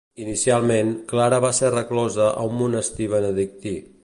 Inicialment, 0.21 0.89
Clara 1.11 1.39
va 1.45 1.53
ser 1.59 1.71
reclosa 1.75 2.31
a 2.31 2.49
un 2.51 2.61
monestir 2.63 3.13
benedictí. 3.17 3.77